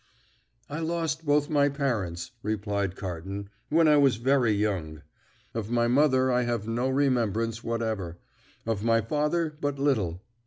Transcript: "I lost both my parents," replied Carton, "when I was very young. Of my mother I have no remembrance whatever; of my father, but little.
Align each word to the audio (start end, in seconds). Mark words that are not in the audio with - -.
"I 0.67 0.79
lost 0.79 1.27
both 1.27 1.47
my 1.47 1.69
parents," 1.69 2.31
replied 2.41 2.95
Carton, 2.95 3.51
"when 3.69 3.87
I 3.87 3.97
was 3.97 4.15
very 4.15 4.51
young. 4.51 5.03
Of 5.53 5.69
my 5.69 5.87
mother 5.87 6.31
I 6.31 6.41
have 6.41 6.67
no 6.67 6.89
remembrance 6.89 7.63
whatever; 7.63 8.17
of 8.65 8.83
my 8.83 9.01
father, 9.01 9.55
but 9.61 9.77
little. 9.77 10.23